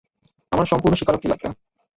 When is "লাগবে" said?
1.27-1.47